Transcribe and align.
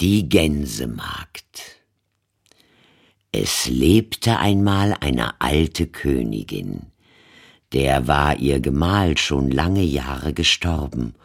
Die 0.00 0.28
Gänsemagd 0.28 1.80
Es 3.32 3.66
lebte 3.66 4.38
einmal 4.38 4.94
eine 5.00 5.40
alte 5.40 5.88
Königin, 5.88 6.86
der 7.72 8.06
war 8.06 8.38
ihr 8.38 8.60
Gemahl 8.60 9.18
schon 9.18 9.50
lange 9.50 9.82
Jahre 9.82 10.32
gestorben, 10.32 11.16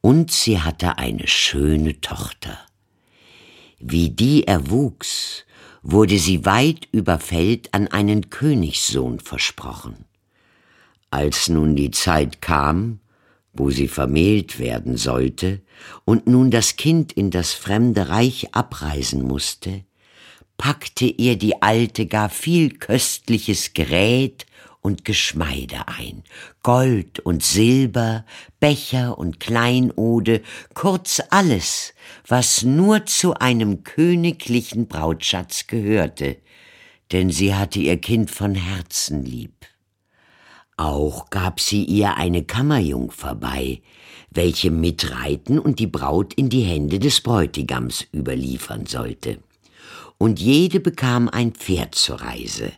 und 0.00 0.30
sie 0.30 0.60
hatte 0.60 0.96
eine 0.98 1.26
schöne 1.26 2.00
Tochter. 2.00 2.56
Wie 3.80 4.10
die 4.10 4.46
erwuchs, 4.46 5.44
wurde 5.82 6.20
sie 6.20 6.44
weit 6.44 6.86
über 6.92 7.18
Feld 7.18 7.74
an 7.74 7.88
einen 7.88 8.30
Königssohn 8.30 9.18
versprochen. 9.18 10.04
Als 11.10 11.48
nun 11.48 11.74
die 11.74 11.90
Zeit 11.90 12.40
kam, 12.40 13.00
wo 13.54 13.70
sie 13.70 13.88
vermählt 13.88 14.58
werden 14.58 14.96
sollte 14.96 15.62
und 16.04 16.26
nun 16.26 16.50
das 16.50 16.76
Kind 16.76 17.12
in 17.12 17.30
das 17.30 17.52
fremde 17.52 18.08
Reich 18.08 18.48
abreisen 18.52 19.22
musste, 19.22 19.84
packte 20.56 21.06
ihr 21.06 21.36
die 21.36 21.62
Alte 21.62 22.06
gar 22.06 22.28
viel 22.28 22.70
köstliches 22.70 23.72
Gerät 23.72 24.46
und 24.80 25.04
Geschmeide 25.06 25.88
ein, 25.88 26.24
Gold 26.62 27.18
und 27.20 27.42
Silber, 27.42 28.26
Becher 28.60 29.18
und 29.18 29.40
Kleinode, 29.40 30.42
kurz 30.74 31.22
alles, 31.30 31.94
was 32.28 32.62
nur 32.64 33.06
zu 33.06 33.34
einem 33.34 33.82
königlichen 33.82 34.86
Brautschatz 34.86 35.68
gehörte, 35.68 36.36
denn 37.12 37.30
sie 37.30 37.54
hatte 37.54 37.78
ihr 37.78 37.96
Kind 37.96 38.30
von 38.30 38.54
Herzen 38.54 39.24
lieb. 39.24 39.54
Auch 40.76 41.30
gab 41.30 41.60
sie 41.60 41.84
ihr 41.84 42.16
eine 42.16 42.42
Kammerjungfer 42.44 43.36
bei, 43.36 43.80
welche 44.30 44.70
mitreiten 44.70 45.58
und 45.58 45.78
die 45.78 45.86
Braut 45.86 46.34
in 46.34 46.48
die 46.48 46.62
Hände 46.62 46.98
des 46.98 47.20
Bräutigams 47.20 48.06
überliefern 48.12 48.86
sollte. 48.86 49.38
Und 50.18 50.40
jede 50.40 50.80
bekam 50.80 51.28
ein 51.28 51.52
Pferd 51.52 51.94
zur 51.94 52.20
Reise, 52.20 52.72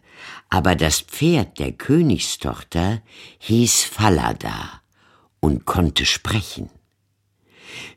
aber 0.50 0.74
das 0.74 1.00
Pferd 1.00 1.58
der 1.58 1.72
Königstochter 1.72 3.02
hieß 3.38 3.84
Falada 3.84 4.82
und 5.40 5.64
konnte 5.64 6.04
sprechen. 6.04 6.70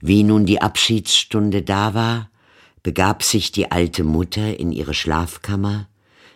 Wie 0.02 0.24
nun 0.24 0.46
die 0.46 0.62
Abschiedsstunde 0.62 1.62
da 1.62 1.94
war, 1.94 2.30
begab 2.84 3.24
sich 3.24 3.52
die 3.52 3.72
alte 3.72 4.04
Mutter 4.04 4.58
in 4.58 4.72
ihre 4.72 4.94
Schlafkammer, 4.94 5.88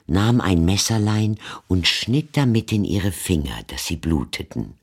nahm 0.07 0.41
ein 0.41 0.65
Messerlein 0.65 1.37
und 1.67 1.87
schnitt 1.87 2.35
damit 2.37 2.71
in 2.71 2.83
ihre 2.83 3.11
Finger, 3.11 3.57
dass 3.67 3.85
sie 3.85 3.95
bluteten. 3.95 4.75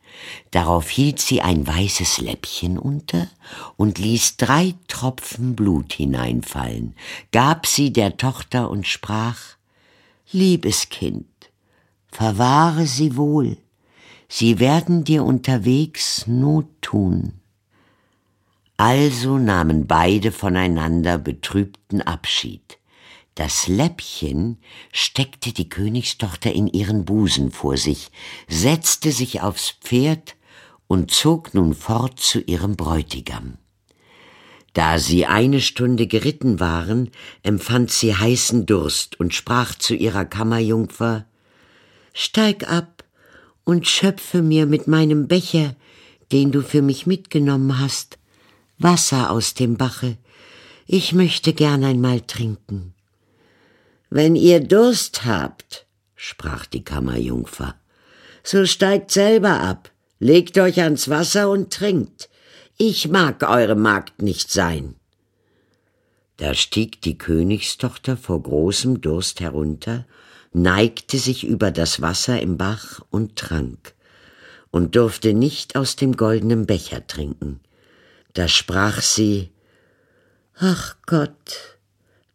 Darauf 0.50 0.90
hielt 0.90 1.20
sie 1.20 1.40
ein 1.40 1.66
weißes 1.66 2.18
Läppchen 2.18 2.78
unter 2.78 3.28
und 3.76 3.98
ließ 3.98 4.36
drei 4.36 4.74
Tropfen 4.88 5.54
Blut 5.54 5.92
hineinfallen, 5.92 6.94
gab 7.32 7.66
sie 7.66 7.92
der 7.92 8.16
Tochter 8.16 8.70
und 8.70 8.86
sprach 8.86 9.38
Liebes 10.32 10.88
Kind, 10.88 11.26
verwahre 12.08 12.86
sie 12.86 13.16
wohl, 13.16 13.56
sie 14.28 14.58
werden 14.58 15.04
dir 15.04 15.24
unterwegs 15.24 16.26
Not 16.26 16.66
tun. 16.80 17.34
Also 18.76 19.38
nahmen 19.38 19.86
beide 19.86 20.32
voneinander 20.32 21.18
betrübten 21.18 22.00
Abschied. 22.00 22.79
Das 23.34 23.68
Läppchen 23.68 24.58
steckte 24.92 25.52
die 25.52 25.68
Königstochter 25.68 26.52
in 26.52 26.66
ihren 26.66 27.04
Busen 27.04 27.52
vor 27.52 27.76
sich, 27.76 28.10
setzte 28.48 29.12
sich 29.12 29.40
aufs 29.40 29.70
Pferd 29.80 30.36
und 30.88 31.10
zog 31.10 31.54
nun 31.54 31.74
fort 31.74 32.18
zu 32.18 32.40
ihrem 32.40 32.76
Bräutigam. 32.76 33.58
Da 34.72 34.98
sie 34.98 35.26
eine 35.26 35.60
Stunde 35.60 36.06
geritten 36.06 36.60
waren, 36.60 37.10
empfand 37.42 37.90
sie 37.90 38.14
heißen 38.14 38.66
Durst 38.66 39.18
und 39.18 39.34
sprach 39.34 39.74
zu 39.74 39.94
ihrer 39.94 40.24
Kammerjungfer 40.24 41.26
Steig 42.12 42.68
ab 42.68 43.04
und 43.64 43.86
schöpfe 43.86 44.42
mir 44.42 44.66
mit 44.66 44.86
meinem 44.86 45.28
Becher, 45.28 45.74
den 46.32 46.52
du 46.52 46.62
für 46.62 46.82
mich 46.82 47.06
mitgenommen 47.06 47.78
hast, 47.78 48.18
Wasser 48.78 49.30
aus 49.30 49.54
dem 49.54 49.76
Bache. 49.76 50.16
Ich 50.86 51.12
möchte 51.12 51.52
gern 51.52 51.84
einmal 51.84 52.20
trinken. 52.20 52.94
Wenn 54.10 54.34
ihr 54.34 54.58
Durst 54.58 55.24
habt, 55.24 55.86
sprach 56.16 56.66
die 56.66 56.82
Kammerjungfer, 56.82 57.76
so 58.42 58.66
steigt 58.66 59.12
selber 59.12 59.60
ab, 59.60 59.92
legt 60.18 60.58
euch 60.58 60.80
ans 60.80 61.08
Wasser 61.08 61.48
und 61.48 61.72
trinkt. 61.72 62.28
Ich 62.76 63.08
mag 63.08 63.48
eure 63.48 63.76
Magd 63.76 64.20
nicht 64.20 64.50
sein. 64.50 64.96
Da 66.38 66.54
stieg 66.54 67.00
die 67.02 67.18
Königstochter 67.18 68.16
vor 68.16 68.42
großem 68.42 69.00
Durst 69.00 69.38
herunter, 69.40 70.06
neigte 70.52 71.18
sich 71.18 71.46
über 71.46 71.70
das 71.70 72.00
Wasser 72.00 72.40
im 72.40 72.56
Bach 72.56 73.02
und 73.10 73.36
trank, 73.36 73.94
und 74.72 74.96
durfte 74.96 75.34
nicht 75.34 75.76
aus 75.76 75.94
dem 75.94 76.16
goldenen 76.16 76.66
Becher 76.66 77.06
trinken. 77.06 77.60
Da 78.32 78.48
sprach 78.48 79.02
sie 79.02 79.52
Ach 80.56 80.96
Gott, 81.06 81.78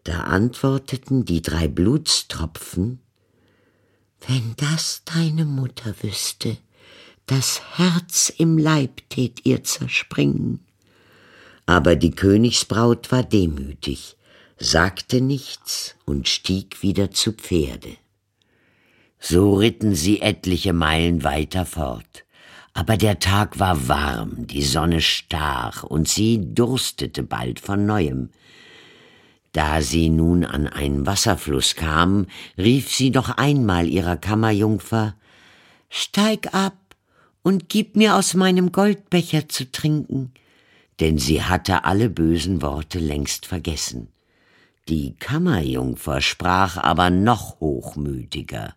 da 0.05 0.21
antworteten 0.21 1.25
die 1.25 1.41
drei 1.41 1.67
Blutstropfen, 1.67 2.99
wenn 4.27 4.55
das 4.57 5.01
deine 5.03 5.45
Mutter 5.45 5.93
wüsste, 6.01 6.57
das 7.25 7.61
Herz 7.77 8.31
im 8.37 8.57
Leib 8.57 9.01
tät 9.09 9.45
ihr 9.45 9.63
zerspringen. 9.63 10.59
Aber 11.65 11.95
die 11.95 12.11
Königsbraut 12.11 13.11
war 13.11 13.23
demütig, 13.23 14.15
sagte 14.57 15.21
nichts 15.21 15.95
und 16.05 16.27
stieg 16.27 16.83
wieder 16.83 17.09
zu 17.09 17.33
Pferde. 17.33 17.97
So 19.19 19.55
ritten 19.55 19.95
sie 19.95 20.21
etliche 20.21 20.73
Meilen 20.73 21.23
weiter 21.23 21.65
fort. 21.65 22.25
Aber 22.75 22.95
der 22.95 23.17
Tag 23.17 23.57
war 23.57 23.87
warm, 23.87 24.45
die 24.45 24.61
Sonne 24.61 25.01
stach, 25.01 25.81
und 25.81 26.07
sie 26.07 26.53
durstete 26.53 27.23
bald 27.23 27.59
von 27.59 27.87
neuem. 27.87 28.29
Da 29.55 29.81
sie 29.81 30.09
nun 30.09 30.43
an 30.43 30.67
einen 30.67 31.05
Wasserfluss 31.05 31.75
kam, 31.75 32.27
rief 32.57 32.93
sie 32.93 33.09
noch 33.09 33.29
einmal 33.29 33.87
ihrer 33.87 34.17
Kammerjungfer 34.17 35.15
Steig 35.87 36.53
ab 36.53 36.75
und 37.41 37.69
gib 37.69 37.95
mir 37.95 38.15
aus 38.15 38.33
meinem 38.33 38.73
Goldbecher 38.73 39.47
zu 39.47 39.71
trinken, 39.71 40.33
denn 40.99 41.17
sie 41.17 41.41
hatte 41.41 41.85
alle 41.85 42.09
bösen 42.09 42.61
Worte 42.61 42.99
längst 42.99 43.45
vergessen. 43.45 44.09
Die 44.89 45.15
Kammerjungfer 45.15 46.19
sprach 46.19 46.75
aber 46.75 47.09
noch 47.09 47.61
hochmütiger 47.61 48.75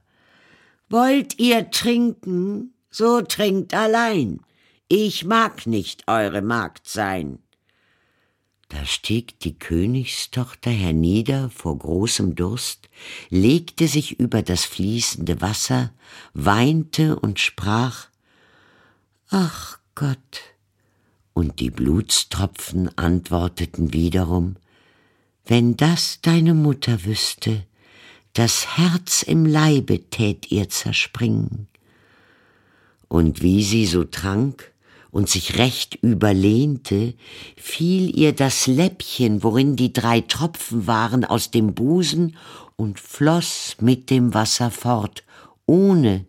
Wollt 0.88 1.40
ihr 1.40 1.72
trinken, 1.72 2.72
so 2.88 3.22
trinkt 3.22 3.74
allein. 3.74 4.42
Ich 4.86 5.24
mag 5.24 5.66
nicht 5.66 6.04
eure 6.06 6.40
Magd 6.40 6.86
sein. 6.86 7.40
Da 8.68 8.84
stieg 8.84 9.40
die 9.40 9.58
Königstochter 9.58 10.70
hernieder 10.70 11.48
vor 11.48 11.78
großem 11.78 12.34
Durst, 12.34 12.90
legte 13.30 13.88
sich 13.88 14.20
über 14.20 14.42
das 14.42 14.64
fließende 14.64 15.40
Wasser, 15.40 15.92
weinte 16.34 17.18
und 17.18 17.40
sprach 17.40 18.08
Ach 19.30 19.78
Gott. 19.94 20.42
Und 21.32 21.60
die 21.60 21.70
Blutstropfen 21.70 22.90
antworteten 22.98 23.92
wiederum 23.92 24.56
Wenn 25.46 25.76
das 25.76 26.20
deine 26.20 26.52
Mutter 26.52 27.04
wüsste, 27.04 27.64
das 28.34 28.76
Herz 28.76 29.22
im 29.22 29.46
Leibe 29.46 30.10
tät 30.10 30.50
ihr 30.50 30.68
zerspringen. 30.68 31.68
Und 33.08 33.40
wie 33.40 33.64
sie 33.64 33.86
so 33.86 34.04
trank, 34.04 34.72
und 35.10 35.28
sich 35.28 35.58
recht 35.58 35.96
überlehnte, 35.96 37.14
fiel 37.56 38.16
ihr 38.16 38.32
das 38.32 38.66
Läppchen, 38.66 39.42
worin 39.42 39.76
die 39.76 39.92
drei 39.92 40.20
Tropfen 40.20 40.86
waren, 40.86 41.24
aus 41.24 41.50
dem 41.50 41.74
Busen 41.74 42.36
und 42.76 43.00
floß 43.00 43.76
mit 43.80 44.10
dem 44.10 44.34
Wasser 44.34 44.70
fort, 44.70 45.24
ohne 45.66 46.26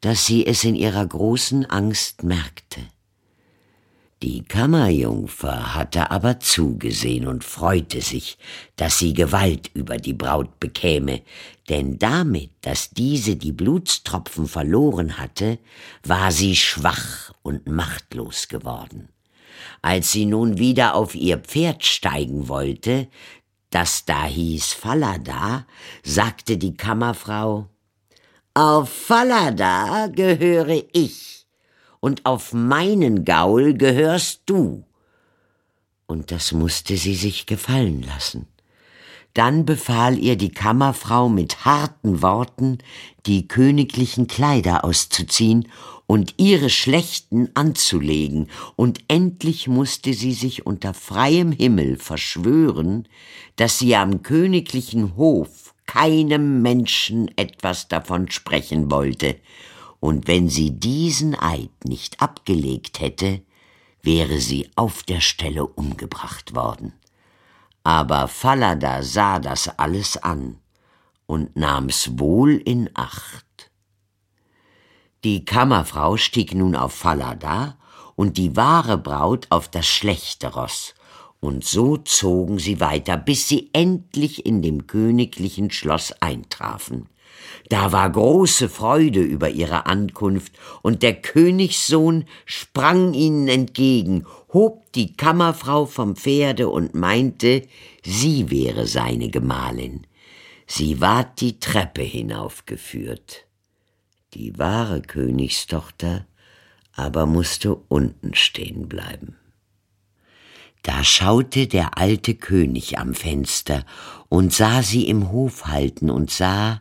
dass 0.00 0.26
sie 0.26 0.46
es 0.46 0.64
in 0.64 0.74
ihrer 0.74 1.06
großen 1.06 1.66
Angst 1.66 2.24
merkte. 2.24 2.80
Die 4.22 4.44
Kammerjungfer 4.44 5.74
hatte 5.74 6.12
aber 6.12 6.38
zugesehen 6.38 7.26
und 7.26 7.42
freute 7.42 8.00
sich, 8.00 8.38
dass 8.76 9.00
sie 9.00 9.14
Gewalt 9.14 9.72
über 9.74 9.96
die 9.96 10.12
Braut 10.12 10.60
bekäme, 10.60 11.22
denn 11.68 11.98
damit, 11.98 12.50
dass 12.60 12.90
diese 12.90 13.34
die 13.34 13.50
Blutstropfen 13.50 14.46
verloren 14.46 15.18
hatte, 15.18 15.58
war 16.04 16.30
sie 16.30 16.54
schwach 16.54 17.32
und 17.42 17.66
machtlos 17.66 18.46
geworden. 18.46 19.08
Als 19.80 20.12
sie 20.12 20.26
nun 20.26 20.56
wieder 20.56 20.94
auf 20.94 21.16
ihr 21.16 21.38
Pferd 21.38 21.84
steigen 21.84 22.46
wollte, 22.46 23.08
das 23.70 24.04
da 24.04 24.26
hieß 24.26 24.72
Fallada, 24.72 25.66
sagte 26.04 26.58
die 26.58 26.76
Kammerfrau, 26.76 27.66
Auf 28.54 28.88
Fallada 28.88 30.06
gehöre 30.06 30.84
ich 30.92 31.41
und 32.02 32.26
auf 32.26 32.52
meinen 32.52 33.24
Gaul 33.24 33.74
gehörst 33.74 34.42
du. 34.46 34.84
und 36.08 36.30
das 36.30 36.52
musste 36.52 36.98
sie 36.98 37.14
sich 37.14 37.46
gefallen 37.46 38.02
lassen. 38.02 38.46
Dann 39.32 39.64
befahl 39.64 40.18
ihr 40.18 40.36
die 40.36 40.50
Kammerfrau 40.50 41.30
mit 41.30 41.64
harten 41.64 42.20
Worten, 42.20 42.78
die 43.24 43.48
königlichen 43.48 44.26
Kleider 44.26 44.84
auszuziehen 44.84 45.68
und 46.06 46.34
ihre 46.36 46.68
schlechten 46.68 47.48
anzulegen, 47.54 48.48
und 48.76 48.98
endlich 49.08 49.68
musste 49.68 50.12
sie 50.12 50.34
sich 50.34 50.66
unter 50.66 50.92
freiem 50.92 51.50
Himmel 51.52 51.96
verschwören, 51.96 53.08
dass 53.56 53.78
sie 53.78 53.96
am 53.96 54.22
königlichen 54.22 55.16
Hof 55.16 55.72
keinem 55.86 56.60
Menschen 56.60 57.30
etwas 57.38 57.88
davon 57.88 58.30
sprechen 58.30 58.90
wollte, 58.90 59.36
und 60.02 60.26
wenn 60.26 60.48
sie 60.48 60.72
diesen 60.72 61.36
Eid 61.40 61.70
nicht 61.84 62.20
abgelegt 62.20 62.98
hätte, 62.98 63.40
wäre 64.02 64.38
sie 64.38 64.68
auf 64.74 65.04
der 65.04 65.20
Stelle 65.20 65.64
umgebracht 65.64 66.56
worden. 66.56 66.92
Aber 67.84 68.26
Falada 68.26 69.04
sah 69.04 69.38
das 69.38 69.78
alles 69.78 70.16
an 70.16 70.58
und 71.26 71.54
nahm's 71.54 72.18
wohl 72.18 72.54
in 72.54 72.90
Acht. 72.94 73.70
Die 75.22 75.44
Kammerfrau 75.44 76.16
stieg 76.16 76.52
nun 76.52 76.74
auf 76.74 76.94
Falada 76.94 77.78
und 78.16 78.38
die 78.38 78.56
wahre 78.56 78.98
Braut 78.98 79.46
auf 79.50 79.68
das 79.68 79.86
schlechte 79.86 80.48
Ross, 80.48 80.94
und 81.38 81.64
so 81.64 81.96
zogen 81.96 82.58
sie 82.58 82.80
weiter, 82.80 83.16
bis 83.16 83.46
sie 83.46 83.70
endlich 83.72 84.46
in 84.46 84.62
dem 84.62 84.88
königlichen 84.88 85.70
Schloss 85.70 86.10
eintrafen. 86.20 87.08
Da 87.68 87.92
war 87.92 88.10
große 88.10 88.68
Freude 88.68 89.20
über 89.20 89.48
ihre 89.50 89.86
Ankunft, 89.86 90.52
und 90.82 91.02
der 91.02 91.14
Königssohn 91.20 92.24
sprang 92.44 93.14
ihnen 93.14 93.48
entgegen, 93.48 94.26
hob 94.52 94.92
die 94.92 95.16
Kammerfrau 95.16 95.86
vom 95.86 96.16
Pferde 96.16 96.68
und 96.68 96.94
meinte, 96.94 97.62
sie 98.04 98.50
wäre 98.50 98.86
seine 98.86 99.30
Gemahlin. 99.30 100.06
Sie 100.66 101.00
ward 101.00 101.40
die 101.40 101.60
Treppe 101.60 102.02
hinaufgeführt. 102.02 103.46
Die 104.34 104.58
wahre 104.58 105.02
Königstochter 105.02 106.26
aber 106.94 107.26
musste 107.26 107.74
unten 107.74 108.34
stehen 108.34 108.88
bleiben. 108.88 109.36
Da 110.82 111.04
schaute 111.04 111.68
der 111.68 111.96
alte 111.96 112.34
König 112.34 112.98
am 112.98 113.14
Fenster 113.14 113.84
und 114.28 114.52
sah 114.52 114.82
sie 114.82 115.06
im 115.06 115.30
Hof 115.30 115.66
halten 115.66 116.10
und 116.10 116.30
sah, 116.30 116.80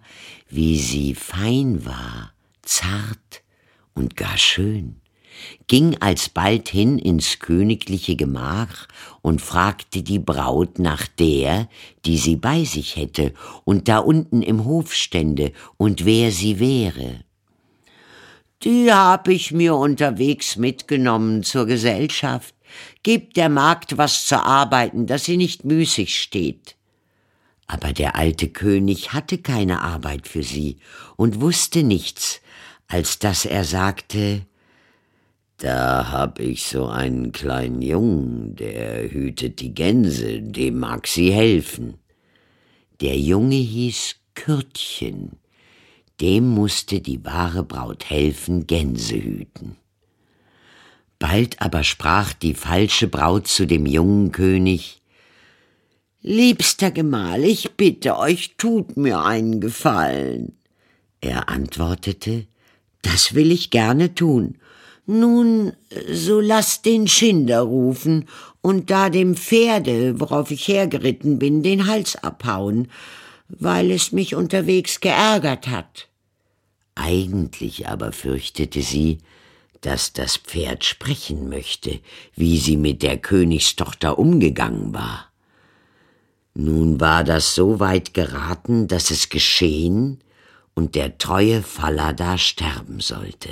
wie 0.49 0.79
sie 0.79 1.13
fein 1.13 1.85
war, 1.85 2.33
zart 2.63 3.43
und 3.93 4.17
gar 4.17 4.39
schön, 4.39 5.01
ging 5.67 5.97
alsbald 5.99 6.67
hin 6.69 6.97
ins 6.97 7.37
königliche 7.37 8.15
Gemach 8.15 8.87
und 9.21 9.39
fragte 9.39 10.01
die 10.01 10.19
Braut 10.19 10.79
nach 10.79 11.05
der, 11.07 11.69
die 12.05 12.17
sie 12.17 12.37
bei 12.37 12.63
sich 12.63 12.95
hätte 12.95 13.33
und 13.65 13.87
da 13.87 13.99
unten 13.99 14.41
im 14.41 14.65
Hof 14.65 14.95
stände 14.95 15.51
und 15.77 16.05
wer 16.05 16.31
sie 16.31 16.59
wäre. 16.59 17.23
Die 18.63 18.91
hab 18.91 19.27
ich 19.27 19.51
mir 19.51 19.75
unterwegs 19.75 20.55
mitgenommen 20.55 21.43
zur 21.43 21.65
Gesellschaft. 21.65 22.53
Gebt 23.03 23.37
der 23.37 23.49
Magd 23.49 23.97
was 23.97 24.25
zu 24.25 24.43
arbeiten, 24.43 25.07
dass 25.07 25.25
sie 25.25 25.37
nicht 25.37 25.65
müßig 25.65 26.19
steht. 26.19 26.75
Aber 27.67 27.93
der 27.93 28.15
alte 28.15 28.49
König 28.49 29.13
hatte 29.13 29.37
keine 29.37 29.81
Arbeit 29.81 30.27
für 30.27 30.43
sie 30.43 30.77
und 31.15 31.41
wusste 31.41 31.83
nichts, 31.83 32.41
als 32.87 33.19
dass 33.19 33.45
er 33.45 33.63
sagte, 33.63 34.45
da 35.61 36.09
hab 36.11 36.39
ich 36.39 36.63
so 36.63 36.87
einen 36.87 37.31
kleinen 37.31 37.83
Jungen, 37.83 38.55
der 38.55 39.11
hütet 39.11 39.59
die 39.59 39.73
Gänse, 39.73 40.41
dem 40.41 40.79
mag 40.79 41.07
sie 41.07 41.31
helfen. 41.31 41.99
Der 42.99 43.17
Junge 43.17 43.55
hieß 43.55 44.15
Kürtchen, 44.33 45.37
dem 46.19 46.49
musste 46.49 46.99
die 46.99 47.23
wahre 47.23 47.63
Braut 47.63 48.09
helfen, 48.09 48.65
Gänse 48.65 49.15
hüten. 49.15 49.77
Bald 51.21 51.61
aber 51.61 51.83
sprach 51.83 52.33
die 52.33 52.55
falsche 52.55 53.07
Braut 53.07 53.47
zu 53.47 53.67
dem 53.67 53.85
jungen 53.85 54.31
König 54.31 55.01
Liebster 56.23 56.89
Gemahl, 56.89 57.43
ich 57.43 57.73
bitte 57.73 58.17
euch, 58.17 58.55
tut 58.57 58.97
mir 58.97 59.23
einen 59.23 59.61
Gefallen. 59.61 60.53
Er 61.21 61.47
antwortete, 61.47 62.47
das 63.03 63.35
will 63.35 63.51
ich 63.51 63.69
gerne 63.69 64.15
tun. 64.15 64.57
Nun, 65.05 65.73
so 66.11 66.39
lass 66.39 66.81
den 66.81 67.07
Schinder 67.07 67.61
rufen 67.61 68.27
und 68.61 68.89
da 68.89 69.11
dem 69.11 69.35
Pferde, 69.35 70.19
worauf 70.19 70.49
ich 70.49 70.67
hergeritten 70.67 71.37
bin, 71.37 71.61
den 71.61 71.85
Hals 71.85 72.15
abhauen, 72.15 72.87
weil 73.47 73.91
es 73.91 74.11
mich 74.11 74.33
unterwegs 74.33 75.01
geärgert 75.01 75.67
hat. 75.67 76.07
Eigentlich 76.95 77.87
aber 77.87 78.11
fürchtete 78.11 78.81
sie, 78.81 79.19
dass 79.81 80.13
das 80.13 80.37
Pferd 80.37 80.85
sprechen 80.85 81.49
möchte, 81.49 81.99
wie 82.35 82.57
sie 82.57 82.77
mit 82.77 83.03
der 83.03 83.17
Königstochter 83.17 84.17
umgegangen 84.17 84.93
war. 84.93 85.31
Nun 86.53 86.99
war 86.99 87.23
das 87.23 87.55
so 87.55 87.79
weit 87.79 88.13
geraten, 88.13 88.87
dass 88.87 89.09
es 89.09 89.29
geschehen 89.29 90.21
und 90.73 90.95
der 90.95 91.17
treue 91.17 91.63
Falada 91.63 92.37
sterben 92.37 92.99
sollte. 92.99 93.49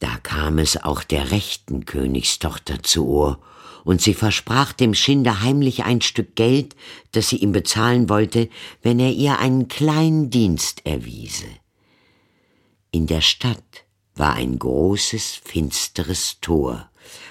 Da 0.00 0.16
kam 0.22 0.58
es 0.58 0.82
auch 0.82 1.02
der 1.02 1.30
rechten 1.30 1.86
Königstochter 1.86 2.82
zu 2.82 3.06
Ohr, 3.06 3.38
und 3.84 4.00
sie 4.00 4.14
versprach 4.14 4.72
dem 4.72 4.94
Schinder 4.94 5.42
heimlich 5.42 5.84
ein 5.84 6.00
Stück 6.00 6.36
Geld, 6.36 6.74
das 7.12 7.28
sie 7.28 7.36
ihm 7.36 7.52
bezahlen 7.52 8.08
wollte, 8.08 8.48
wenn 8.82 8.98
er 8.98 9.12
ihr 9.12 9.38
einen 9.38 9.68
kleinen 9.68 10.30
Dienst 10.30 10.86
erwiese. 10.86 11.46
In 12.90 13.06
der 13.06 13.20
Stadt 13.20 13.83
war 14.16 14.34
ein 14.34 14.58
großes, 14.58 15.40
finsteres 15.44 16.38
Tor, 16.40 16.90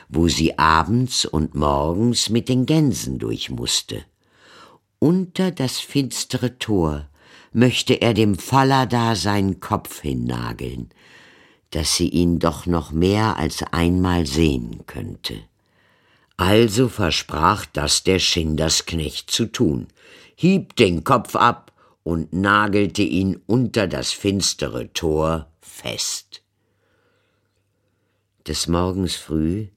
wo 0.09 0.27
sie 0.27 0.57
abends 0.57 1.25
und 1.25 1.55
morgens 1.55 2.29
mit 2.29 2.49
den 2.49 2.65
Gänsen 2.65 3.19
durch 3.19 3.49
musste 3.49 4.05
unter 5.03 5.51
das 5.51 5.81
finstere 5.81 6.57
Tor 6.59 7.09
möchte 7.51 7.95
er 7.95 8.13
dem 8.13 8.37
Falada 8.37 9.17
seinen 9.17 9.59
Kopf 9.59 9.99
hinnageln, 9.99 10.91
dass 11.71 11.97
sie 11.97 12.07
ihn 12.07 12.39
doch 12.39 12.67
noch 12.67 12.93
mehr 12.93 13.35
als 13.35 13.63
einmal 13.73 14.25
sehen 14.25 14.85
könnte. 14.87 15.41
Also 16.37 16.87
versprach 16.87 17.65
das 17.65 18.03
der 18.03 18.19
Schindersknecht 18.19 19.29
zu 19.29 19.47
tun, 19.47 19.87
hieb 20.35 20.77
den 20.77 21.03
Kopf 21.03 21.35
ab 21.35 21.73
und 22.03 22.31
nagelte 22.31 23.01
ihn 23.01 23.41
unter 23.45 23.87
das 23.87 24.13
finstere 24.13 24.93
Tor 24.93 25.51
fest. 25.59 26.42
Des 28.47 28.67
Morgens 28.67 29.15
früh 29.15 29.67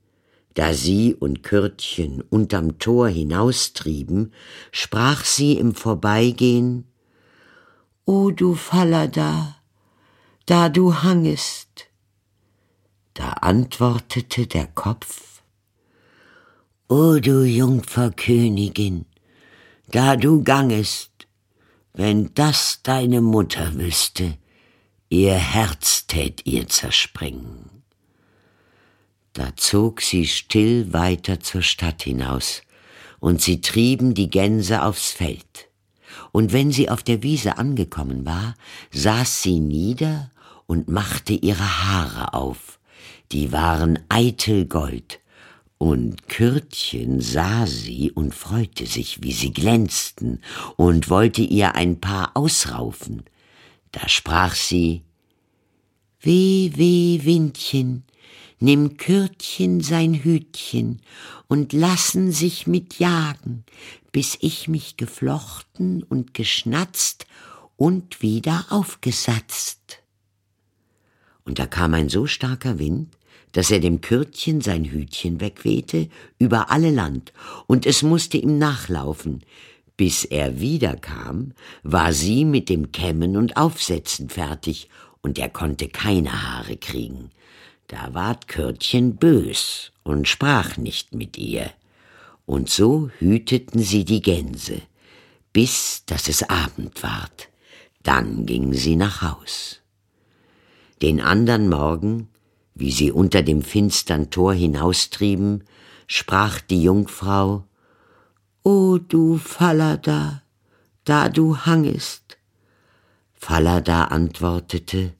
da 0.56 0.72
sie 0.72 1.14
und 1.14 1.42
Kürtchen 1.42 2.22
unterm 2.30 2.78
Tor 2.78 3.08
hinaustrieben, 3.08 4.32
sprach 4.72 5.22
sie 5.24 5.58
im 5.58 5.74
Vorbeigehen 5.74 6.86
O 8.06 8.30
du 8.30 8.54
Fallada, 8.54 9.56
da 10.46 10.70
du 10.70 11.02
hangest. 11.02 11.88
Da 13.12 13.32
antwortete 13.32 14.46
der 14.46 14.66
Kopf 14.68 15.42
O 16.88 17.18
du 17.18 17.44
Jungfer 17.44 18.10
Königin, 18.12 19.04
da 19.90 20.16
du 20.16 20.42
gangest, 20.42 21.10
wenn 21.92 22.32
das 22.32 22.80
deine 22.82 23.20
Mutter 23.20 23.74
wüsste, 23.74 24.38
ihr 25.10 25.34
Herz 25.34 26.06
tät 26.06 26.46
ihr 26.46 26.66
zerspringen. 26.66 27.75
Da 29.36 29.54
zog 29.54 30.00
sie 30.00 30.26
still 30.26 30.94
weiter 30.94 31.40
zur 31.40 31.60
Stadt 31.60 32.04
hinaus, 32.04 32.62
und 33.20 33.42
sie 33.42 33.60
trieben 33.60 34.14
die 34.14 34.30
Gänse 34.30 34.82
aufs 34.82 35.10
Feld. 35.12 35.68
Und 36.32 36.54
wenn 36.54 36.72
sie 36.72 36.88
auf 36.88 37.02
der 37.02 37.22
Wiese 37.22 37.58
angekommen 37.58 38.24
war, 38.24 38.54
saß 38.92 39.42
sie 39.42 39.60
nieder 39.60 40.30
und 40.64 40.88
machte 40.88 41.34
ihre 41.34 41.84
Haare 41.84 42.32
auf, 42.32 42.78
die 43.30 43.52
waren 43.52 43.98
eitel 44.08 44.64
Gold, 44.64 45.20
und 45.76 46.28
Kürtchen 46.28 47.20
sah 47.20 47.66
sie 47.66 48.10
und 48.10 48.34
freute 48.34 48.86
sich, 48.86 49.22
wie 49.22 49.32
sie 49.32 49.52
glänzten, 49.52 50.40
und 50.76 51.10
wollte 51.10 51.42
ihr 51.42 51.74
ein 51.74 52.00
paar 52.00 52.30
ausraufen. 52.32 53.24
Da 53.92 54.08
sprach 54.08 54.54
sie 54.54 55.02
Weh, 56.22 56.72
weh, 56.74 57.20
Windchen, 57.22 58.05
nimm 58.58 58.96
Kürtchen 58.96 59.80
sein 59.80 60.14
Hütchen 60.14 61.00
und 61.48 61.72
lassen 61.72 62.32
sich 62.32 62.66
mit 62.66 62.98
jagen, 62.98 63.64
bis 64.12 64.38
ich 64.40 64.68
mich 64.68 64.96
geflochten 64.96 66.02
und 66.02 66.34
geschnatzt 66.34 67.26
und 67.76 68.22
wieder 68.22 68.66
aufgesatzt. 68.70 70.02
Und 71.44 71.58
da 71.58 71.66
kam 71.66 71.94
ein 71.94 72.08
so 72.08 72.26
starker 72.26 72.78
Wind, 72.78 73.16
dass 73.52 73.70
er 73.70 73.80
dem 73.80 74.00
Kürtchen 74.00 74.60
sein 74.60 74.84
Hütchen 74.84 75.40
wegwehte 75.40 76.08
über 76.38 76.70
alle 76.70 76.90
Land, 76.90 77.32
und 77.66 77.86
es 77.86 78.02
musste 78.02 78.36
ihm 78.36 78.58
nachlaufen. 78.58 79.42
Bis 79.96 80.24
er 80.24 80.60
wiederkam, 80.60 81.52
war 81.82 82.12
sie 82.12 82.44
mit 82.44 82.68
dem 82.68 82.92
Kämmen 82.92 83.36
und 83.36 83.56
Aufsetzen 83.56 84.28
fertig, 84.28 84.90
und 85.22 85.38
er 85.38 85.48
konnte 85.48 85.88
keine 85.88 86.42
Haare 86.42 86.76
kriegen. 86.76 87.30
Da 87.88 88.14
ward 88.14 88.48
Kürtchen 88.48 89.16
bös 89.16 89.92
und 90.02 90.26
sprach 90.26 90.76
nicht 90.76 91.14
mit 91.14 91.38
ihr. 91.38 91.70
Und 92.44 92.68
so 92.68 93.10
hüteten 93.18 93.80
sie 93.80 94.04
die 94.04 94.22
Gänse, 94.22 94.82
bis 95.52 96.04
dass 96.06 96.28
es 96.28 96.42
Abend 96.48 97.02
ward. 97.02 97.48
Dann 98.02 98.46
gingen 98.46 98.74
sie 98.74 98.96
nach 98.96 99.22
Haus. 99.22 99.80
Den 101.02 101.20
andern 101.20 101.68
Morgen, 101.68 102.28
wie 102.74 102.90
sie 102.90 103.10
unter 103.12 103.42
dem 103.42 103.62
finstern 103.62 104.30
Tor 104.30 104.54
hinaustrieben, 104.54 105.64
sprach 106.06 106.60
die 106.60 106.82
Jungfrau, 106.82 107.64
O 108.62 108.98
du 108.98 109.38
Falada, 109.38 110.42
da 111.04 111.28
du 111.28 111.56
hangest. 111.56 112.36
Falada 113.34 114.04
antwortete, 114.04 115.12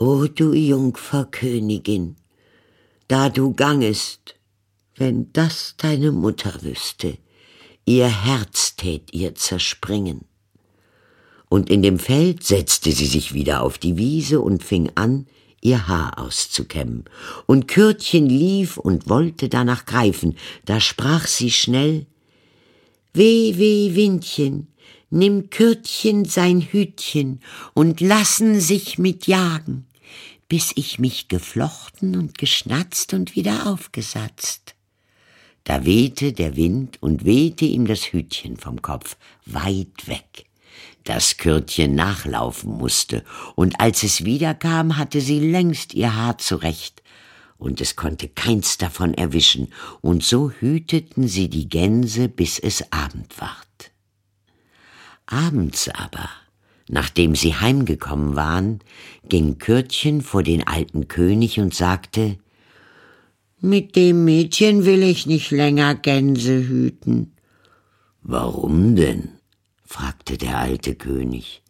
O 0.00 0.28
du 0.28 0.52
Jungferkönigin, 0.52 2.14
da 3.08 3.28
du 3.30 3.52
gangest, 3.52 4.36
wenn 4.94 5.32
das 5.32 5.74
deine 5.76 6.12
Mutter 6.12 6.62
wüsste, 6.62 7.18
ihr 7.84 8.06
Herz 8.06 8.76
tät 8.76 9.12
ihr 9.12 9.34
zerspringen. 9.34 10.20
Und 11.48 11.68
in 11.68 11.82
dem 11.82 11.98
Feld 11.98 12.44
setzte 12.44 12.92
sie 12.92 13.06
sich 13.06 13.34
wieder 13.34 13.60
auf 13.60 13.78
die 13.78 13.96
Wiese 13.96 14.40
und 14.40 14.62
fing 14.62 14.92
an, 14.94 15.26
ihr 15.60 15.88
Haar 15.88 16.20
auszukämmen. 16.20 17.06
Und 17.46 17.66
Kürtchen 17.66 18.28
lief 18.28 18.76
und 18.76 19.08
wollte 19.08 19.48
danach 19.48 19.84
greifen, 19.84 20.36
da 20.64 20.78
sprach 20.78 21.26
sie 21.26 21.50
schnell 21.50 22.06
Weh, 23.14 23.58
weh, 23.58 23.96
Windchen, 23.96 24.68
nimm 25.10 25.50
Kürtchen 25.50 26.24
sein 26.24 26.60
Hütchen 26.60 27.40
und 27.74 28.00
lassen 28.00 28.60
sich 28.60 28.96
mit 28.98 29.26
jagen, 29.26 29.87
bis 30.48 30.72
ich 30.74 30.98
mich 30.98 31.28
geflochten 31.28 32.16
und 32.16 32.38
geschnatzt 32.38 33.14
und 33.14 33.36
wieder 33.36 33.66
aufgesatzt. 33.66 34.74
Da 35.64 35.84
wehte 35.84 36.32
der 36.32 36.56
Wind 36.56 37.02
und 37.02 37.24
wehte 37.24 37.64
ihm 37.64 37.86
das 37.86 38.12
Hütchen 38.12 38.56
vom 38.56 38.80
Kopf 38.80 39.16
weit 39.44 40.06
weg 40.06 40.48
das 41.08 41.38
Kürtchen 41.38 41.94
nachlaufen 41.94 42.70
musste, 42.76 43.24
und 43.54 43.80
als 43.80 44.02
es 44.02 44.24
wiederkam, 44.24 44.98
hatte 44.98 45.22
sie 45.22 45.40
längst 45.40 45.94
ihr 45.94 46.14
Haar 46.14 46.36
zurecht, 46.36 47.02
und 47.56 47.80
es 47.80 47.96
konnte 47.96 48.28
keins 48.28 48.76
davon 48.76 49.14
erwischen, 49.14 49.72
und 50.02 50.22
so 50.22 50.50
hüteten 50.50 51.26
sie 51.26 51.48
die 51.48 51.68
Gänse, 51.68 52.28
bis 52.28 52.58
es 52.58 52.92
Abend 52.92 53.40
ward. 53.40 53.90
Abends 55.24 55.88
aber, 55.88 56.28
nachdem 56.88 57.34
sie 57.34 57.54
heimgekommen 57.54 58.36
waren, 58.36 58.80
ging 59.28 59.58
Kürtchen 59.58 60.22
vor 60.22 60.42
den 60.42 60.66
alten 60.66 61.08
König 61.08 61.60
und 61.60 61.74
sagte, 61.74 62.38
mit 63.60 63.96
dem 63.96 64.24
Mädchen 64.24 64.84
will 64.84 65.02
ich 65.02 65.26
nicht 65.26 65.50
länger 65.50 65.96
Gänse 65.96 66.68
hüten. 66.68 67.32
Warum 68.22 68.94
denn? 68.94 69.30
fragte 69.84 70.38
der 70.38 70.58
alte 70.58 70.94
König. 70.94 71.62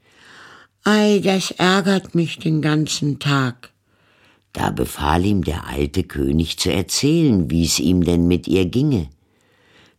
Ei, 0.85 1.21
das 1.23 1.51
ärgert 1.53 2.15
mich 2.15 2.39
den 2.39 2.61
ganzen 2.61 3.19
Tag. 3.19 3.71
Da 4.53 4.71
befahl 4.71 5.25
ihm 5.25 5.45
der 5.45 5.67
alte 5.67 6.03
König 6.03 6.59
zu 6.59 6.73
erzählen, 6.73 7.51
wie's 7.51 7.79
ihm 7.79 8.05
denn 8.05 8.27
mit 8.27 8.49
ihr 8.49 8.67
ginge. 8.67 9.09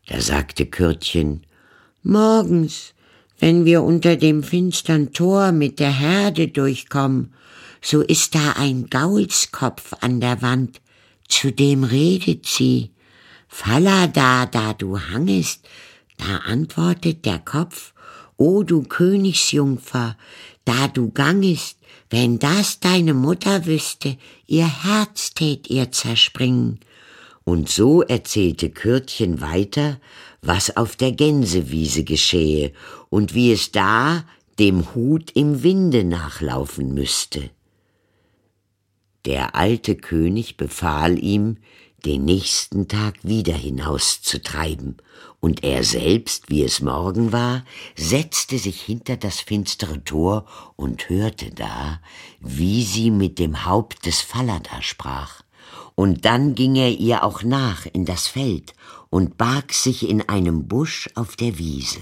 Da 0.08 0.22
sagte 0.22 0.66
Kürtchen, 0.66 1.44
Morgens, 2.04 2.94
wenn 3.39 3.65
wir 3.65 3.84
unter 3.84 4.15
dem 4.15 4.43
finstern 4.43 5.12
Tor 5.13 5.51
mit 5.51 5.79
der 5.79 5.98
Herde 5.98 6.50
durchkommen, 6.50 7.34
so 7.81 8.01
ist 8.01 8.36
da 8.36 8.53
ein 8.58 8.88
Gaulskopf 8.88 9.93
an 10.01 10.19
der 10.19 10.41
Wand, 10.41 10.81
zu 11.27 11.51
dem 11.51 11.84
redet 11.84 12.46
sie. 12.46 12.91
Falla 13.48 14.08
da, 14.08 14.46
da 14.46 14.74
du 14.74 15.00
hangest, 15.00 15.67
da 16.17 16.38
antwortet 16.46 17.25
der 17.25 17.39
Kopf, 17.39 17.93
O 18.38 18.63
du 18.63 18.84
Königsjungfer, 18.84 20.17
da 20.65 20.88
du 20.88 21.12
gangest, 21.12 21.77
wenn 22.10 22.39
das 22.39 22.79
deine 22.79 23.13
Mutter 23.13 23.65
wüsste, 23.65 24.17
ihr 24.48 24.84
Herz 24.84 25.34
tät 25.34 25.69
ihr 25.69 25.91
zerspringen. 25.91 26.79
Und 27.43 27.69
so 27.69 28.01
erzählte 28.01 28.69
Kürtchen 28.69 29.41
weiter, 29.41 30.00
was 30.41 30.75
auf 30.77 30.96
der 30.96 31.12
Gänsewiese 31.12 32.03
geschehe 32.03 32.74
und 33.10 33.34
wie 33.34 33.51
es 33.51 33.72
da 33.72 34.25
dem 34.60 34.93
Hut 34.93 35.31
im 35.31 35.63
Winde 35.63 36.03
nachlaufen 36.03 36.93
müsste. 36.93 37.50
Der 39.25 39.55
alte 39.55 39.96
König 39.96 40.58
befahl 40.58 41.22
ihm, 41.22 41.58
den 42.05 42.25
nächsten 42.25 42.88
Tag 42.88 43.15
wieder 43.24 43.53
hinauszutreiben, 43.53 44.98
und 45.41 45.63
er 45.63 45.84
selbst, 45.84 46.50
wie 46.50 46.63
es 46.63 46.81
Morgen 46.81 47.31
war, 47.31 47.63
setzte 47.96 48.58
sich 48.58 48.81
hinter 48.81 49.15
das 49.15 49.39
finstere 49.39 50.03
Tor 50.03 50.46
und 50.75 51.10
hörte 51.10 51.51
da, 51.51 52.01
wie 52.39 52.84
sie 52.84 53.10
mit 53.10 53.39
dem 53.39 53.65
Haupt 53.65 54.05
des 54.05 54.22
Fallada 54.22 54.81
sprach. 54.81 55.41
Und 55.96 56.25
dann 56.25 56.55
ging 56.55 56.75
er 56.75 56.91
ihr 56.91 57.24
auch 57.24 57.43
nach 57.43 57.86
in 57.91 58.05
das 58.05 58.27
Feld 58.27 58.74
und 59.10 59.38
barg 59.38 59.74
sich 59.74 60.08
in 60.08 60.28
einem 60.30 60.68
Busch 60.68 61.10
auf 61.16 61.36
der 61.36 61.58
Wiese. 61.58 62.01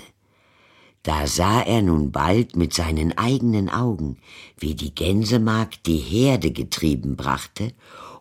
Da 1.04 1.26
sah 1.26 1.62
er 1.62 1.82
nun 1.82 2.12
bald 2.12 2.56
mit 2.58 2.74
seinen 2.74 3.18
eigenen 3.18 3.70
Augen, 3.70 4.18
wie 4.58 4.76
die 4.76 4.94
Gänsemagd 4.94 5.86
die 5.86 6.00
Herde 6.00 6.52
getrieben 6.52 7.16
brachte 7.16 7.72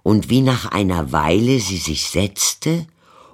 und 0.05 0.31
wie 0.31 0.41
nach 0.41 0.67
einer 0.67 1.11
Weile 1.11 1.59
sie 1.59 1.79
sich 1.79 2.07
setzte 2.07 2.87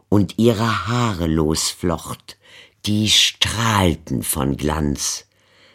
und 0.08 0.38
ihre 0.38 0.88
Haare 0.88 1.26
losflocht, 1.26 2.38
die 2.86 3.10
strahlten 3.10 4.22
von 4.22 4.56
Glanz. 4.56 5.26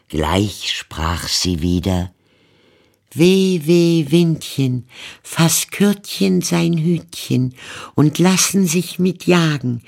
Gleich 0.08 0.74
sprach 0.74 1.28
sie 1.28 1.62
wieder, 1.62 2.12
Weh, 3.14 3.62
weh, 3.64 4.06
Windchen, 4.10 4.88
fass 5.24 5.68
Kürtchen 5.72 6.42
sein 6.42 6.78
Hütchen 6.78 7.56
und 7.96 8.20
lassen 8.20 8.68
sich 8.68 9.00
mit 9.00 9.26
jagen, 9.26 9.82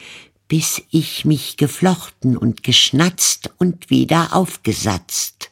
bis 0.47 0.81
ich 0.89 1.25
mich 1.25 1.57
geflochten 1.57 2.37
und 2.37 2.63
geschnatzt 2.63 3.51
und 3.57 3.89
wieder 3.89 4.33
aufgesatzt. 4.33 5.51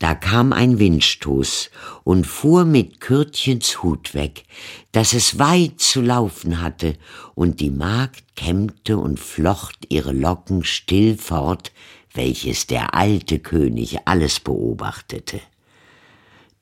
Da 0.00 0.14
kam 0.14 0.54
ein 0.54 0.78
Windstoß 0.78 1.70
und 2.04 2.26
fuhr 2.26 2.64
mit 2.64 3.00
Kürtchens 3.00 3.82
Hut 3.82 4.14
weg, 4.14 4.44
dass 4.92 5.12
es 5.12 5.38
weit 5.38 5.78
zu 5.80 6.00
laufen 6.00 6.62
hatte, 6.62 6.96
und 7.34 7.60
die 7.60 7.70
Magd 7.70 8.24
kämmte 8.34 8.96
und 8.96 9.20
flocht 9.20 9.86
ihre 9.90 10.12
Locken 10.12 10.64
still 10.64 11.18
fort, 11.18 11.70
welches 12.14 12.66
der 12.66 12.94
alte 12.94 13.38
König 13.38 13.98
alles 14.06 14.40
beobachtete. 14.40 15.40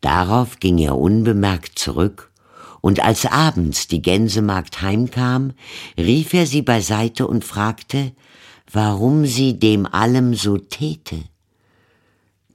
Darauf 0.01 0.61
ging 0.61 0.79
er 0.79 0.97
unbemerkt 0.97 1.79
zurück, 1.79 2.31
und 2.81 3.01
als 3.01 3.27
abends 3.27 3.89
die 3.89 4.03
Gänsemagd 4.03 4.83
heimkam, 4.83 5.53
rief 5.97 6.33
er 6.33 6.47
sie 6.47 6.63
beiseite 6.63 7.27
und 7.27 7.45
fragte, 7.45 8.13
warum 8.71 9.27
sie 9.27 9.59
dem 9.59 9.87
allem 9.87 10.35
so 10.35 10.59
täte 10.59 11.25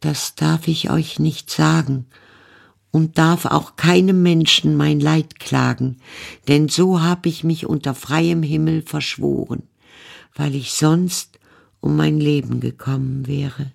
das 0.03 0.35
darf 0.35 0.67
ich 0.67 0.89
euch 0.89 1.17
nicht 1.19 1.49
sagen 1.49 2.07
und 2.91 3.17
darf 3.17 3.45
auch 3.45 3.77
keinem 3.77 4.21
Menschen 4.21 4.75
mein 4.75 4.99
Leid 4.99 5.39
klagen, 5.39 5.97
denn 6.49 6.67
so 6.67 7.01
hab 7.01 7.25
ich 7.25 7.45
mich 7.45 7.65
unter 7.65 7.95
freiem 7.95 8.43
Himmel 8.43 8.81
verschworen, 8.81 9.63
weil 10.35 10.55
ich 10.55 10.73
sonst 10.73 11.39
um 11.79 11.95
mein 11.95 12.19
Leben 12.19 12.59
gekommen 12.59 13.27
wäre. 13.27 13.71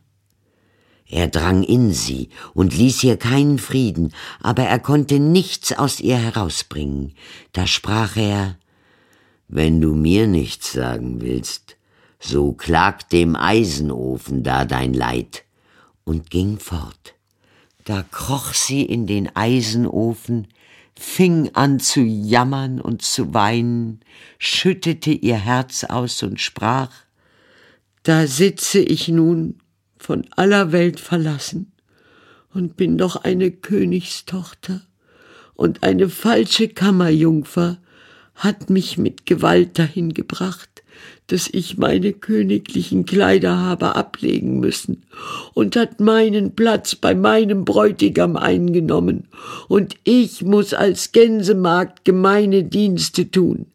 Er 1.11 1.29
drang 1.29 1.63
in 1.63 1.93
sie 1.93 2.29
und 2.53 2.77
ließ 2.77 3.03
ihr 3.05 3.17
keinen 3.17 3.59
Frieden, 3.59 4.13
aber 4.41 4.65
er 4.65 4.79
konnte 4.79 5.19
nichts 5.19 5.73
aus 5.73 6.01
ihr 6.01 6.19
herausbringen. 6.19 7.15
Da 7.53 7.67
sprach 7.67 8.17
er 8.17 8.57
Wenn 9.49 9.81
du 9.81 9.95
mir 9.95 10.27
nichts 10.27 10.73
sagen 10.73 11.23
willst, 11.23 11.77
so 12.21 12.53
klag 12.53 13.09
dem 13.09 13.37
Eisenofen 13.37 14.43
da 14.43 14.67
dein 14.67 14.93
Leid 14.93 15.45
und 16.05 16.31
ging 16.31 16.59
fort. 16.59 17.15
Da 17.85 18.03
kroch 18.03 18.53
sie 18.53 18.83
in 18.83 19.07
den 19.07 19.35
Eisenofen, 19.35 20.49
fing 20.95 21.51
an 21.55 21.81
zu 21.81 22.01
jammern 22.01 22.83
und 22.83 23.01
zu 23.01 23.33
weinen, 23.33 24.01
schüttete 24.39 25.13
ihr 25.13 25.39
Herz 25.39 25.85
aus 25.85 26.23
und 26.23 26.39
sprach 26.39 26.91
Da 28.03 28.27
sitze 28.27 28.81
ich 28.81 29.09
nun 29.09 29.59
von 29.99 30.27
aller 30.37 30.73
Welt 30.73 31.01
verlassen 31.01 31.73
und 32.55 32.77
bin 32.77 32.99
doch 32.99 33.17
eine 33.17 33.51
Königstochter 33.51 34.81
und 35.55 35.83
eine 35.83 36.09
falsche 36.09 36.69
Kammerjungfer 36.69 37.79
hat 38.35 38.71
mich 38.71 38.97
mit 38.99 39.27
Gewalt 39.27 39.79
dahin 39.79 40.15
gebracht, 40.15 40.69
dass 41.27 41.49
ich 41.53 41.77
meine 41.77 42.13
königlichen 42.13 43.05
Kleider 43.05 43.59
habe 43.59 43.97
ablegen 43.97 44.61
müssen 44.61 45.03
und 45.53 45.77
hat 45.77 46.01
meinen 46.01 46.55
Platz 46.55 46.95
bei 46.95 47.15
meinem 47.15 47.65
Bräutigam 47.65 48.37
eingenommen, 48.37 49.29
und 49.69 49.97
ich 50.05 50.43
muss 50.43 50.73
als 50.73 51.13
Gänsemagd 51.13 52.05
gemeine 52.05 52.65
Dienste 52.65 53.31
tun. 53.31 53.67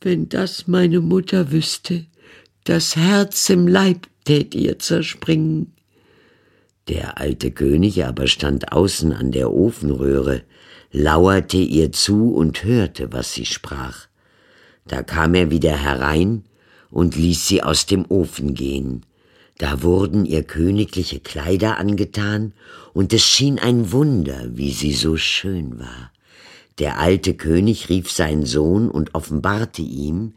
Wenn 0.00 0.28
das 0.28 0.68
meine 0.68 1.00
Mutter 1.00 1.50
wüsste, 1.50 2.06
das 2.64 2.96
Herz 2.96 3.50
im 3.50 3.66
Leib 3.66 4.06
tät 4.24 4.54
ihr 4.54 4.78
zerspringen. 4.78 5.72
Der 6.88 7.18
alte 7.18 7.50
König 7.50 8.04
aber 8.04 8.26
stand 8.26 8.72
außen 8.72 9.12
an 9.12 9.32
der 9.32 9.52
Ofenröhre, 9.52 10.42
lauerte 10.92 11.58
ihr 11.58 11.92
zu 11.92 12.34
und 12.34 12.64
hörte, 12.64 13.12
was 13.12 13.32
sie 13.32 13.46
sprach. 13.46 14.08
Da 14.86 15.02
kam 15.02 15.34
er 15.34 15.50
wieder 15.50 15.76
herein 15.76 16.44
und 16.90 17.16
ließ 17.16 17.46
sie 17.46 17.62
aus 17.62 17.86
dem 17.86 18.04
Ofen 18.08 18.54
gehen. 18.54 19.06
Da 19.58 19.82
wurden 19.82 20.24
ihr 20.24 20.42
königliche 20.42 21.20
Kleider 21.20 21.78
angetan, 21.78 22.54
und 22.92 23.12
es 23.12 23.22
schien 23.22 23.58
ein 23.58 23.92
Wunder, 23.92 24.48
wie 24.56 24.72
sie 24.72 24.94
so 24.94 25.16
schön 25.16 25.78
war. 25.78 26.10
Der 26.78 26.98
alte 26.98 27.34
König 27.34 27.90
rief 27.90 28.10
seinen 28.10 28.46
Sohn 28.46 28.90
und 28.90 29.14
offenbarte 29.14 29.82
ihm, 29.82 30.32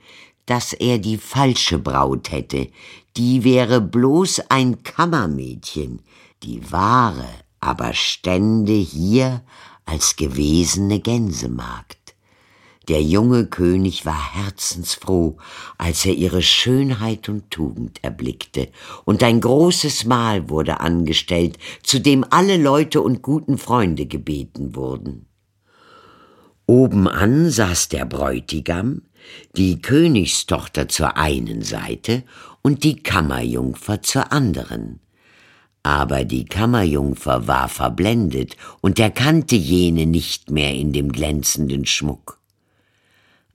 dass 0.46 0.74
er 0.74 0.98
die 0.98 1.18
falsche 1.18 1.80
Braut 1.80 2.32
hätte, 2.32 2.70
die 3.16 3.44
wäre 3.44 3.82
bloß 3.82 4.42
ein 4.50 4.84
Kammermädchen, 4.84 6.02
die 6.44 6.72
wahre 6.72 7.28
aber 7.64 7.94
stände 7.94 8.74
hier 8.74 9.42
als 9.86 10.18
gewesene 10.18 11.00
Gänsemagd. 11.00 11.98
Der 12.90 13.02
junge 13.02 13.46
König 13.46 14.06
war 14.06 14.36
herzensfroh, 14.36 15.38
als 15.78 16.06
er 16.06 16.14
ihre 16.14 16.42
Schönheit 16.42 17.30
und 17.30 17.50
Tugend 17.50 18.04
erblickte, 18.04 18.70
und 19.06 19.24
ein 19.24 19.40
großes 19.40 20.04
Mahl 20.04 20.50
wurde 20.50 20.82
angestellt, 20.82 21.58
zu 21.84 22.00
dem 22.00 22.26
alle 22.30 22.58
Leute 22.58 23.02
und 23.02 23.22
guten 23.22 23.58
Freunde 23.58 24.06
gebeten 24.06 24.76
wurden. 24.76 25.28
Obenan 26.66 27.50
saß 27.50 27.88
der 27.88 28.04
Bräutigam, 28.04 29.04
die 29.56 29.82
Königstochter 29.82 30.88
zur 30.88 31.18
einen 31.18 31.62
Seite 31.62 32.24
und 32.62 32.84
die 32.84 32.98
Kammerjungfer 33.02 34.02
zur 34.02 34.32
anderen. 34.32 35.00
Aber 35.84 36.24
die 36.24 36.46
Kammerjungfer 36.46 37.48
war 37.48 37.68
verblendet 37.68 38.56
und 38.82 39.00
erkannte 39.00 39.56
jene 39.56 40.06
nicht 40.06 40.50
mehr 40.50 40.74
in 40.74 40.94
dem 40.94 41.12
glänzenden 41.12 41.86
Schmuck. 41.86 42.40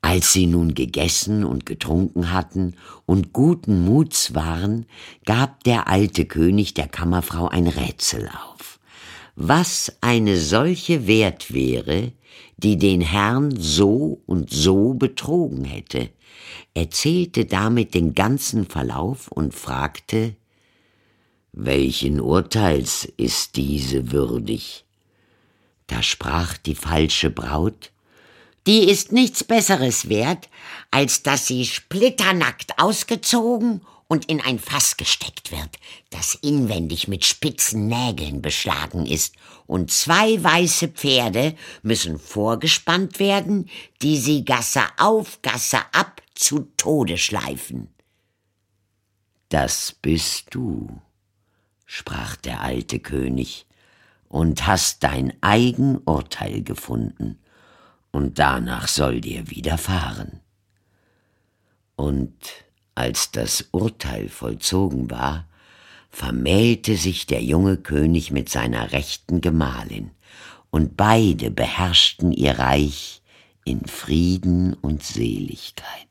Als 0.00 0.32
sie 0.32 0.46
nun 0.46 0.74
gegessen 0.74 1.44
und 1.44 1.66
getrunken 1.66 2.32
hatten 2.32 2.74
und 3.04 3.32
guten 3.32 3.84
Muts 3.84 4.34
waren, 4.34 4.86
gab 5.24 5.64
der 5.64 5.88
alte 5.88 6.24
König 6.26 6.74
der 6.74 6.86
Kammerfrau 6.86 7.48
ein 7.48 7.66
Rätsel 7.66 8.28
auf. 8.28 8.77
Was 9.40 9.92
eine 10.00 10.36
solche 10.36 11.06
wert 11.06 11.54
wäre, 11.54 12.10
die 12.56 12.76
den 12.76 13.00
Herrn 13.00 13.54
so 13.56 14.20
und 14.26 14.50
so 14.50 14.94
betrogen 14.94 15.64
hätte, 15.64 16.10
erzählte 16.74 17.44
damit 17.44 17.94
den 17.94 18.16
ganzen 18.16 18.66
Verlauf 18.66 19.28
und 19.28 19.54
fragte, 19.54 20.34
welchen 21.52 22.20
Urteils 22.20 23.04
ist 23.16 23.54
diese 23.54 24.10
würdig? 24.10 24.84
Da 25.86 26.02
sprach 26.02 26.58
die 26.58 26.74
falsche 26.74 27.30
Braut, 27.30 27.92
die 28.66 28.90
ist 28.90 29.12
nichts 29.12 29.44
Besseres 29.44 30.08
wert, 30.08 30.48
als 30.90 31.22
dass 31.22 31.46
sie 31.46 31.64
splitternackt 31.64 32.80
ausgezogen 32.80 33.82
und 34.08 34.24
in 34.24 34.40
ein 34.40 34.58
Fass 34.58 34.96
gesteckt 34.96 35.52
wird, 35.52 35.78
das 36.10 36.34
inwendig 36.34 37.08
mit 37.08 37.24
spitzen 37.24 37.86
Nägeln 37.86 38.42
beschlagen 38.42 39.06
ist, 39.06 39.34
und 39.66 39.92
zwei 39.92 40.42
weiße 40.42 40.88
Pferde 40.88 41.54
müssen 41.82 42.18
vorgespannt 42.18 43.18
werden, 43.18 43.68
die 44.00 44.16
sie 44.16 44.44
Gasse 44.44 44.82
auf, 44.96 45.42
Gasse 45.42 45.80
ab 45.92 46.22
zu 46.34 46.70
Tode 46.78 47.18
schleifen. 47.18 47.88
Das 49.50 49.94
bist 50.00 50.54
du, 50.54 51.00
sprach 51.84 52.36
der 52.36 52.62
alte 52.62 52.98
König, 52.98 53.66
und 54.28 54.66
hast 54.66 55.04
dein 55.04 55.32
eigen 55.40 55.98
Urteil 56.04 56.62
gefunden 56.62 57.38
und 58.10 58.38
danach 58.38 58.88
soll 58.88 59.20
dir 59.20 59.50
widerfahren. 59.50 60.40
Und 61.96 62.34
als 62.98 63.30
das 63.30 63.68
Urteil 63.70 64.28
vollzogen 64.28 65.10
war, 65.10 65.46
vermählte 66.10 66.96
sich 66.96 67.26
der 67.26 67.42
junge 67.42 67.76
König 67.76 68.32
mit 68.32 68.48
seiner 68.48 68.92
rechten 68.92 69.40
Gemahlin, 69.40 70.10
und 70.70 70.96
beide 70.96 71.50
beherrschten 71.50 72.32
ihr 72.32 72.58
Reich 72.58 73.22
in 73.64 73.86
Frieden 73.86 74.74
und 74.74 75.02
Seligkeit. 75.02 76.07